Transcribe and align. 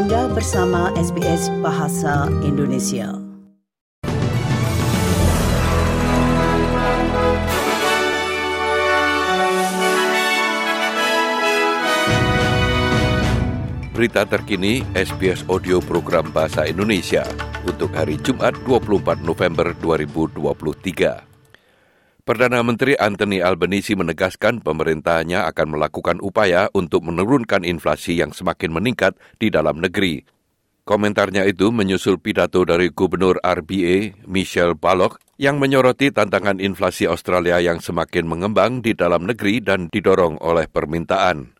Anda 0.00 0.32
bersama 0.32 0.88
SBS 0.96 1.52
Bahasa 1.60 2.24
Indonesia. 2.40 3.20
Berita 13.92 14.24
terkini 14.24 14.80
SBS 14.96 15.44
Audio 15.52 15.84
Program 15.84 16.32
Bahasa 16.32 16.64
Indonesia 16.64 17.28
untuk 17.68 17.92
hari 17.92 18.16
Jumat 18.24 18.56
24 18.64 19.20
November 19.20 19.76
2023. 19.84 21.29
Perdana 22.30 22.62
Menteri 22.62 22.94
Anthony 22.94 23.42
Albanese 23.42 23.98
menegaskan 23.98 24.62
pemerintahnya 24.62 25.50
akan 25.50 25.74
melakukan 25.74 26.22
upaya 26.22 26.70
untuk 26.78 27.02
menurunkan 27.02 27.66
inflasi 27.66 28.22
yang 28.22 28.30
semakin 28.30 28.70
meningkat 28.70 29.18
di 29.42 29.50
dalam 29.50 29.82
negeri. 29.82 30.22
Komentarnya 30.86 31.42
itu 31.50 31.74
menyusul 31.74 32.22
pidato 32.22 32.62
dari 32.62 32.94
Gubernur 32.94 33.42
RBA, 33.42 34.30
Michelle 34.30 34.78
Ballock, 34.78 35.18
yang 35.42 35.58
menyoroti 35.58 36.14
tantangan 36.14 36.62
inflasi 36.62 37.10
Australia 37.10 37.58
yang 37.58 37.82
semakin 37.82 38.30
mengembang 38.30 38.78
di 38.78 38.94
dalam 38.94 39.26
negeri 39.26 39.58
dan 39.58 39.90
didorong 39.90 40.38
oleh 40.38 40.70
permintaan. 40.70 41.50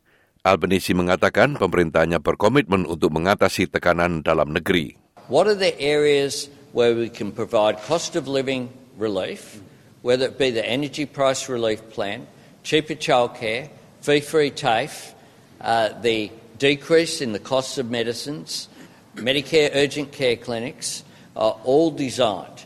Albanese 0.47 0.95
mengatakan 0.95 1.59
pemerintahnya 1.59 2.23
berkomitmen 2.23 2.87
untuk 2.87 3.11
mengatasi 3.11 3.67
tekanan 3.67 4.23
dalam 4.23 4.55
negeri. 4.55 4.95
What 5.27 5.51
are 5.51 5.59
the 5.59 5.75
areas 5.83 6.47
where 6.71 6.95
we 6.95 7.11
can 7.11 7.35
provide 7.35 7.75
cost 7.83 8.15
of 8.15 8.31
living 8.31 8.71
relief? 8.95 9.59
Whether 10.01 10.25
it 10.25 10.37
be 10.37 10.49
the 10.49 10.67
energy 10.67 11.05
price 11.05 11.47
relief 11.49 11.89
plan, 11.89 12.27
cheaper 12.63 12.95
childcare, 12.95 13.69
fee-free 14.01 14.51
TAFE, 14.51 15.13
uh, 15.61 15.89
the 16.01 16.31
decrease 16.57 17.21
in 17.21 17.33
the 17.33 17.39
costs 17.39 17.77
of 17.77 17.89
medicines, 17.89 18.67
Medicare 19.15 19.71
urgent 19.73 20.11
care 20.11 20.35
clinics, 20.35 21.03
are 21.35 21.57
all 21.63 21.91
designed 21.91 22.65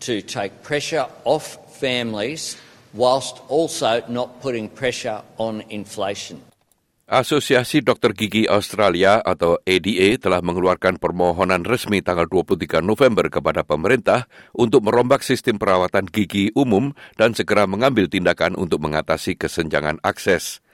to 0.00 0.20
take 0.22 0.62
pressure 0.62 1.06
off 1.24 1.78
families 1.78 2.56
whilst 2.92 3.40
also 3.48 4.02
not 4.08 4.40
putting 4.40 4.68
pressure 4.68 5.22
on 5.38 5.62
inflation. 5.62 6.42
Asosiasi 7.04 7.84
Dokter 7.84 8.16
Gigi 8.16 8.48
Australia 8.48 9.20
atau 9.20 9.60
ADA 9.68 10.16
telah 10.16 10.40
mengeluarkan 10.40 10.96
permohonan 10.96 11.60
resmi 11.60 12.00
tanggal 12.00 12.24
23 12.24 12.80
November 12.80 13.28
kepada 13.28 13.60
pemerintah 13.60 14.24
untuk 14.56 14.88
merombak 14.88 15.20
sistem 15.20 15.60
perawatan 15.60 16.08
gigi 16.08 16.48
umum 16.56 16.96
dan 17.20 17.36
segera 17.36 17.68
mengambil 17.68 18.08
tindakan 18.08 18.56
untuk 18.56 18.80
mengatasi 18.80 19.36
kesenjangan 19.36 20.00
akses. 20.00 20.64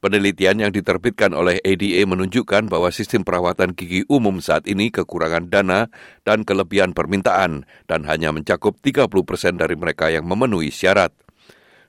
Penelitian 0.00 0.64
yang 0.64 0.72
diterbitkan 0.72 1.36
oleh 1.36 1.60
ADA 1.60 2.08
menunjukkan 2.08 2.72
bahwa 2.72 2.88
sistem 2.88 3.20
perawatan 3.20 3.76
gigi 3.76 4.08
umum 4.08 4.40
saat 4.40 4.64
ini 4.64 4.88
kekurangan 4.88 5.52
dana 5.52 5.92
dan 6.24 6.48
kelebihan 6.48 6.96
permintaan 6.96 7.68
dan 7.84 8.08
hanya 8.08 8.32
mencakup 8.32 8.80
30 8.80 9.04
persen 9.28 9.60
dari 9.60 9.76
mereka 9.76 10.08
yang 10.08 10.24
memenuhi 10.24 10.72
syarat. 10.72 11.12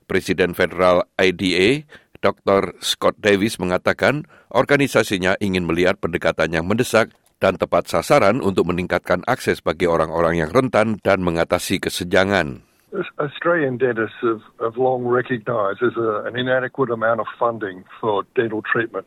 Presiden 0.06 0.54
Federal 0.54 1.02
ADA, 1.18 1.82
Dr. 2.26 2.74
Scott 2.82 3.22
Davis 3.22 3.62
mengatakan 3.62 4.26
organisasinya 4.50 5.38
ingin 5.38 5.62
melihat 5.62 6.02
pendekatan 6.02 6.50
yang 6.50 6.66
mendesak 6.66 7.14
dan 7.38 7.54
tepat 7.54 7.86
sasaran 7.86 8.42
untuk 8.42 8.66
meningkatkan 8.66 9.22
akses 9.30 9.62
bagi 9.62 9.86
orang-orang 9.86 10.42
yang 10.42 10.50
rentan 10.50 10.98
dan 11.06 11.22
mengatasi 11.22 11.78
kesenjangan. 11.78 12.66
Australian 13.22 13.78
dentists 13.78 14.18
have, 14.26 14.42
have 14.58 14.74
long 14.74 15.06
recognised 15.06 15.78
there's 15.78 16.00
a, 16.00 16.26
an 16.26 16.34
inadequate 16.34 16.90
amount 16.90 17.22
of 17.22 17.28
funding 17.38 17.84
for 18.00 18.26
dental 18.34 18.64
treatment 18.64 19.06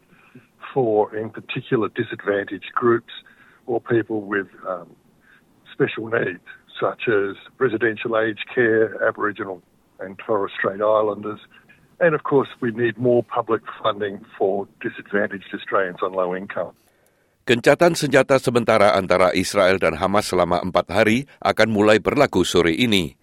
for, 0.72 1.12
in 1.12 1.28
particular, 1.30 1.90
disadvantaged 1.90 2.72
groups 2.76 3.12
or 3.66 3.82
people 3.82 4.22
with 4.22 4.48
um, 4.68 4.88
special 5.74 6.08
needs, 6.08 6.46
such 6.80 7.10
as 7.10 7.36
residential 7.58 8.16
aged 8.16 8.46
care, 8.54 8.96
Aboriginal 9.04 9.62
and 10.00 10.20
Torres 10.20 10.52
Strait 10.58 10.82
Islanders, 10.82 11.40
And 12.00 12.16
of 12.16 12.24
course, 12.24 12.48
we 12.64 12.72
need 12.72 12.96
more 12.96 13.28
public 13.28 13.60
funding 13.84 14.24
for 14.40 14.68
disadvantaged 14.80 15.52
Australians 15.52 16.00
on 16.00 16.16
low 16.16 16.32
income. 16.32 16.72
Gencatan 17.44 17.98
senjata 17.98 18.40
sementara 18.40 18.96
antara 18.96 19.36
Israel 19.36 19.82
dan 19.82 19.98
Hamas 19.98 20.32
selama 20.32 20.64
empat 20.64 20.88
hari 20.94 21.28
akan 21.44 21.68
mulai 21.74 21.98
berlaku 22.00 22.48
sore 22.48 22.72
ini. 22.78 23.18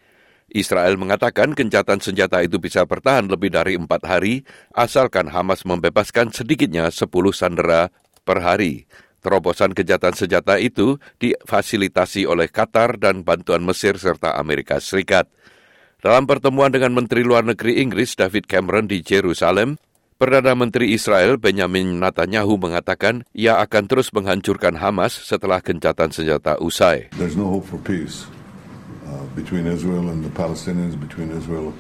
Israel 0.50 0.98
mengatakan 0.98 1.54
gencatan 1.54 1.98
senjata 2.02 2.42
itu 2.42 2.58
bisa 2.58 2.86
bertahan 2.86 3.26
lebih 3.26 3.54
dari 3.54 3.78
empat 3.78 4.02
hari, 4.06 4.42
asalkan 4.74 5.30
Hamas 5.30 5.62
membebaskan 5.64 6.34
sedikitnya 6.34 6.90
sepuluh 6.90 7.32
sandera 7.32 7.88
per 8.26 8.42
hari. 8.42 8.84
Terobosan 9.24 9.74
gencatan 9.74 10.14
senjata 10.14 10.54
itu 10.60 11.02
difasilitasi 11.18 12.30
oleh 12.30 12.46
Qatar 12.46 12.94
dan 13.00 13.26
bantuan 13.26 13.62
Mesir 13.66 13.98
serta 13.98 14.38
Amerika 14.38 14.78
Serikat. 14.78 15.26
Dalam 16.06 16.22
pertemuan 16.22 16.70
dengan 16.70 16.94
Menteri 16.94 17.26
Luar 17.26 17.42
Negeri 17.42 17.82
Inggris 17.82 18.14
David 18.14 18.46
Cameron 18.46 18.86
di 18.86 19.02
Jerusalem, 19.02 19.74
Perdana 20.22 20.54
Menteri 20.54 20.94
Israel 20.94 21.34
Benjamin 21.34 21.98
Netanyahu 21.98 22.62
mengatakan 22.62 23.26
ia 23.34 23.58
akan 23.58 23.90
terus 23.90 24.14
menghancurkan 24.14 24.78
Hamas 24.78 25.18
setelah 25.18 25.58
gencatan 25.58 26.14
senjata 26.14 26.62
usai. 26.62 27.10
There's 27.18 27.34
no 27.34 27.50
hope 27.50 27.66
for 27.66 27.82
peace 27.82 28.22
uh, 29.10 29.26
between 29.34 29.66
Israel 29.66 30.06
and 30.14 30.22
the 30.22 30.30
Palestinians, 30.30 30.94
between 30.94 31.34
Israel 31.34 31.74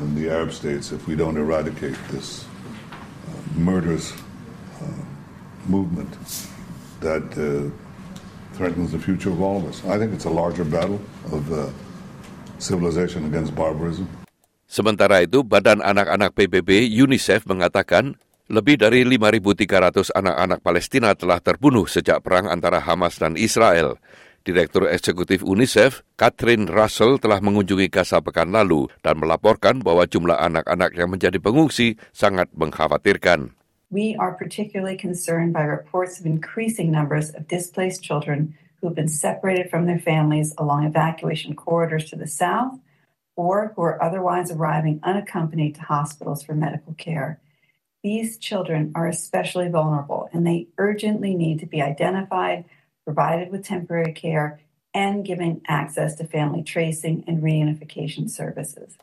and 0.00 0.16
the 0.16 0.32
Arab 0.32 0.56
states 0.56 0.88
if 0.88 1.04
we 1.04 1.12
don't 1.12 1.36
eradicate 1.36 2.00
this 2.08 2.48
uh, 3.28 3.36
murderous 3.52 4.16
uh, 4.80 5.04
movement 5.68 6.08
that 7.04 7.28
uh, 7.36 7.68
threatens 8.56 8.96
the 8.96 9.02
future 9.04 9.28
of 9.28 9.44
all 9.44 9.60
of 9.60 9.68
us. 9.68 9.84
I 9.84 10.00
think 10.00 10.16
it's 10.16 10.24
a 10.24 10.32
larger 10.32 10.64
battle 10.64 11.04
of 11.28 11.44
uh, 11.52 11.68
civilization 12.60 13.26
against 13.26 13.54
barbarism. 13.54 14.06
Sementara 14.68 15.24
itu, 15.24 15.40
Badan 15.40 15.80
Anak-anak 15.80 16.36
PBB 16.36 16.92
UNICEF 16.92 17.48
mengatakan 17.48 18.20
lebih 18.52 18.80
dari 18.80 19.00
5.300 19.04 20.12
anak-anak 20.12 20.60
Palestina 20.60 21.16
telah 21.16 21.40
terbunuh 21.40 21.88
sejak 21.88 22.20
perang 22.20 22.48
antara 22.52 22.80
Hamas 22.80 23.16
dan 23.16 23.36
Israel. 23.36 23.96
Direktur 24.44 24.88
Eksekutif 24.88 25.44
UNICEF, 25.44 26.04
Catherine 26.16 26.64
Russell, 26.64 27.20
telah 27.20 27.40
mengunjungi 27.44 27.92
Gaza 27.92 28.24
pekan 28.24 28.48
lalu 28.48 28.88
dan 29.04 29.20
melaporkan 29.20 29.84
bahwa 29.84 30.08
jumlah 30.08 30.40
anak-anak 30.40 30.96
yang 30.96 31.12
menjadi 31.12 31.36
pengungsi 31.36 32.00
sangat 32.16 32.48
mengkhawatirkan. 32.56 33.52
We 33.88 34.16
are 34.20 34.36
particularly 34.36 35.00
concerned 35.00 35.56
by 35.56 35.64
reports 35.64 36.20
of 36.20 36.28
increasing 36.28 36.92
numbers 36.92 37.32
of 37.32 37.48
displaced 37.48 38.04
children 38.04 38.56
who 38.80 38.86
have 38.86 38.96
been 38.96 39.08
separated 39.08 39.70
from 39.70 39.86
their 39.86 39.98
families 39.98 40.54
along 40.58 40.84
evacuation 40.84 41.54
corridors 41.54 42.10
to 42.10 42.16
the 42.16 42.26
south 42.26 42.78
or 43.36 43.72
who 43.74 43.82
are 43.82 44.02
otherwise 44.02 44.50
arriving 44.50 44.98
unaccompanied 45.02 45.74
to 45.74 45.82
hospitals 45.82 46.42
for 46.42 46.54
medical 46.54 46.94
care. 46.94 47.38
These 48.02 48.38
children 48.38 48.90
are 48.94 49.06
especially 49.06 49.70
vulnerable 49.70 50.30
and 50.32 50.46
they 50.46 50.68
urgently 50.78 51.34
need 51.34 51.58
to 51.60 51.66
be 51.66 51.82
identified, 51.82 52.64
provided 53.04 53.50
with 53.50 53.66
temporary 53.66 54.12
care, 54.12 54.60
and 54.94 55.26
given 55.26 55.62
access 55.66 56.14
to 56.16 56.26
family 56.26 56.62
tracing 56.62 57.22
and 57.26 57.42
reunification 57.42 58.30
services. 58.30 58.98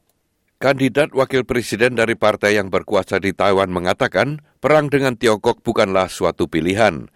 Kandidat 0.56 1.12
wakil 1.12 1.44
presiden 1.44 2.00
dari 2.00 2.16
partai 2.16 2.56
yang 2.56 2.72
berkuasa 2.72 3.20
di 3.20 3.36
Taiwan 3.36 3.76
mengatakan 3.76 4.40
perang 4.64 4.88
dengan 4.88 5.20
Tiongkok 5.20 5.60
bukanlah 5.60 6.08
suatu 6.08 6.48
pilihan. 6.48 7.12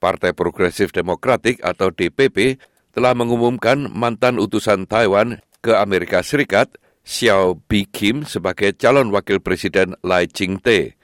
Partai 0.00 0.32
Progresif 0.32 0.96
Demokratik 0.96 1.60
atau 1.60 1.92
DPP 1.92 2.56
telah 2.96 3.12
mengumumkan 3.12 3.92
mantan 3.92 4.40
utusan 4.40 4.88
Taiwan 4.88 5.44
ke 5.60 5.76
Amerika 5.76 6.24
Serikat, 6.24 6.80
Xiao 7.04 7.60
Bi 7.68 7.84
Kim 7.84 8.24
sebagai 8.24 8.72
calon 8.74 9.12
wakil 9.12 9.44
presiden 9.44 9.94
Lai 10.00 10.26
Ching-te. 10.26 10.96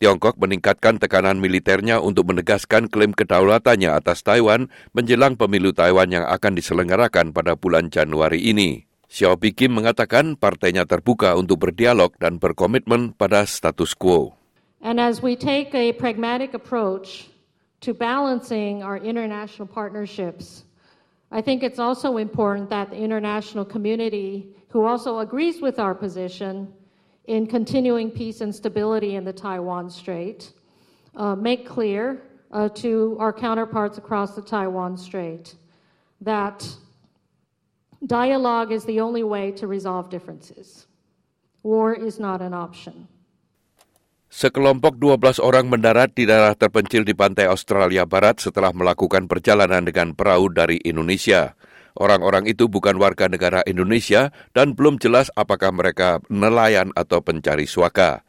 Tiongkok 0.00 0.40
meningkatkan 0.40 0.96
tekanan 0.96 1.44
militernya 1.44 2.00
untuk 2.00 2.32
menegaskan 2.32 2.88
klaim 2.88 3.12
kedaulatannya 3.12 3.92
atas 3.92 4.24
Taiwan 4.24 4.72
menjelang 4.96 5.36
pemilu 5.36 5.76
Taiwan 5.76 6.08
yang 6.08 6.24
akan 6.24 6.56
diselenggarakan 6.56 7.36
pada 7.36 7.52
bulan 7.52 7.92
Januari 7.92 8.48
ini. 8.48 8.88
Xiao 9.10 9.36
Bi 9.36 9.52
Kim 9.52 9.76
mengatakan 9.76 10.38
partainya 10.38 10.86
terbuka 10.86 11.34
untuk 11.34 11.66
berdialog 11.66 12.14
dan 12.16 12.38
berkomitmen 12.38 13.12
pada 13.12 13.42
status 13.44 13.92
quo. 13.92 14.38
And 14.80 14.96
as 14.96 15.20
we 15.20 15.36
take 15.36 15.76
a 15.76 15.92
pragmatic 15.92 16.56
approach 16.56 17.29
to 17.80 17.94
balancing 17.94 18.82
our 18.82 18.98
international 18.98 19.66
partnerships, 19.66 20.64
I 21.30 21.40
think 21.40 21.62
it's 21.62 21.78
also 21.78 22.16
important 22.16 22.68
that 22.70 22.90
the 22.90 22.96
international 22.96 23.64
community, 23.64 24.54
who 24.68 24.84
also 24.84 25.20
agrees 25.20 25.60
with 25.60 25.78
our 25.78 25.94
position 25.94 26.72
in 27.24 27.46
continuing 27.46 28.10
peace 28.10 28.40
and 28.40 28.54
stability 28.54 29.14
in 29.14 29.24
the 29.24 29.32
Taiwan 29.32 29.88
Strait, 29.88 30.52
uh, 31.16 31.34
make 31.34 31.66
clear 31.66 32.22
uh, 32.50 32.68
to 32.68 33.16
our 33.20 33.32
counterparts 33.32 33.98
across 33.98 34.34
the 34.34 34.42
Taiwan 34.42 34.96
Strait 34.96 35.54
that 36.20 36.68
dialogue 38.06 38.72
is 38.72 38.84
the 38.84 39.00
only 39.00 39.22
way 39.22 39.52
to 39.52 39.66
resolve 39.66 40.10
differences. 40.10 40.86
War 41.62 41.94
is 41.94 42.18
not 42.18 42.42
an 42.42 42.54
option. 42.54 43.06
Sekelompok 44.30 44.94
12 44.94 45.42
orang 45.42 45.66
mendarat 45.66 46.14
di 46.14 46.22
daerah 46.22 46.54
terpencil 46.54 47.02
di 47.02 47.18
pantai 47.18 47.50
Australia 47.50 48.06
Barat 48.06 48.38
setelah 48.38 48.70
melakukan 48.70 49.26
perjalanan 49.26 49.82
dengan 49.82 50.14
perahu 50.14 50.46
dari 50.54 50.78
Indonesia. 50.86 51.58
Orang-orang 51.98 52.46
itu 52.46 52.70
bukan 52.70 52.94
warga 52.94 53.26
negara 53.26 53.66
Indonesia 53.66 54.30
dan 54.54 54.78
belum 54.78 55.02
jelas 55.02 55.34
apakah 55.34 55.74
mereka 55.74 56.22
nelayan 56.30 56.94
atau 56.94 57.18
pencari 57.26 57.66
suaka. 57.66 58.22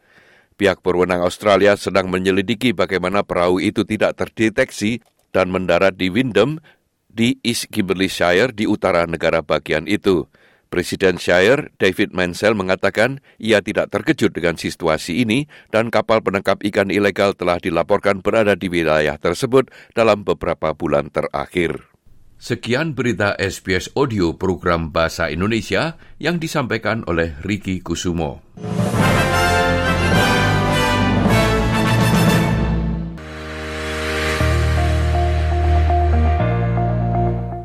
Pihak 0.58 0.82
berwenang 0.82 1.22
Australia 1.22 1.78
sedang 1.78 2.10
menyelidiki 2.10 2.74
bagaimana 2.74 3.22
perahu 3.22 3.62
itu 3.62 3.86
tidak 3.86 4.18
terdeteksi 4.18 4.98
dan 5.30 5.54
mendarat 5.54 5.94
di 5.94 6.10
Windham 6.10 6.58
di 7.06 7.38
East 7.46 7.70
Kimberley 7.70 8.10
Shire 8.10 8.50
di 8.50 8.66
utara 8.66 9.06
negara 9.06 9.38
bagian 9.38 9.86
itu. 9.86 10.26
Presiden 10.72 11.20
Shire, 11.20 11.68
David 11.76 12.16
Mansell, 12.16 12.56
mengatakan 12.56 13.20
ia 13.36 13.60
tidak 13.60 13.92
terkejut 13.92 14.32
dengan 14.32 14.56
situasi 14.56 15.20
ini 15.20 15.44
dan 15.68 15.92
kapal 15.92 16.24
penangkap 16.24 16.64
ikan 16.64 16.88
ilegal 16.88 17.36
telah 17.36 17.60
dilaporkan 17.60 18.24
berada 18.24 18.56
di 18.56 18.72
wilayah 18.72 19.20
tersebut 19.20 19.68
dalam 19.92 20.24
beberapa 20.24 20.72
bulan 20.72 21.12
terakhir. 21.12 21.92
Sekian 22.40 22.96
berita 22.96 23.38
SBS 23.38 23.92
Audio 23.94 24.34
program 24.34 24.90
Bahasa 24.90 25.30
Indonesia 25.30 26.00
yang 26.18 26.40
disampaikan 26.40 27.04
oleh 27.04 27.38
Riki 27.44 27.84
Kusumo. 27.84 28.42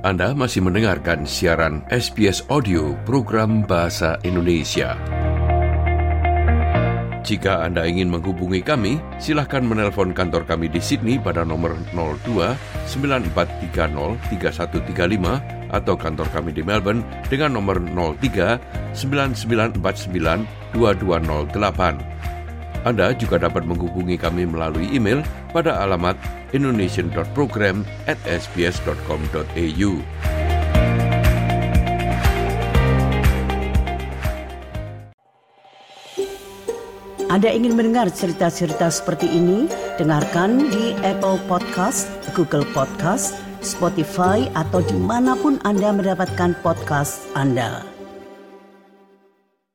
Anda 0.07 0.31
masih 0.31 0.63
mendengarkan 0.63 1.27
siaran 1.27 1.83
SBS 1.92 2.39
Audio 2.48 2.95
program 3.04 3.68
Bahasa 3.68 4.15
Indonesia. 4.24 4.95
Jika 7.27 7.68
Anda 7.68 7.83
ingin 7.83 8.07
menghubungi 8.07 8.63
kami, 8.63 9.04
silahkan 9.19 9.59
menelpon 9.59 10.15
kantor 10.15 10.48
kami 10.48 10.71
di 10.71 10.80
Sydney 10.80 11.19
pada 11.19 11.44
nomor 11.44 11.75
02 11.92 12.56
9430 12.88 14.15
3135 14.31 15.75
atau 15.75 16.00
kantor 16.00 16.31
kami 16.31 16.56
di 16.56 16.63
Melbourne 16.63 17.04
dengan 17.27 17.59
nomor 17.59 17.75
03 17.75 18.95
9949 18.95 19.75
2208. 20.71 22.16
Anda 22.87 23.11
juga 23.11 23.35
dapat 23.35 23.67
menghubungi 23.67 24.15
kami 24.15 24.47
melalui 24.47 24.87
email 24.95 25.19
pada 25.51 25.83
alamat 25.83 26.15
indonesian.program 26.55 27.83
at 28.07 28.15
sbs.com.au. 28.23 29.91
Anda 37.27 37.51
ingin 37.51 37.75
mendengar 37.75 38.07
cerita-cerita 38.07 38.87
seperti 38.87 39.27
ini? 39.27 39.67
Dengarkan 39.99 40.71
di 40.71 40.95
Apple 41.03 41.43
Podcast, 41.51 42.07
Google 42.31 42.63
Podcast, 42.71 43.35
Spotify, 43.59 44.47
atau 44.55 44.79
di 44.79 44.95
mana 44.95 45.35
pun 45.35 45.59
Anda 45.67 45.91
mendapatkan 45.91 46.55
podcast 46.63 47.27
Anda. 47.35 47.96